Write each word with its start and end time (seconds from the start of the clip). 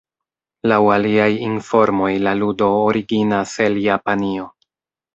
Laŭ 0.71 0.79
aliaj 0.93 1.27
informoj 1.49 2.09
la 2.25 2.35
ludo 2.41 2.73
originas 2.89 3.57
el 3.71 3.81
Japanio. 3.89 4.53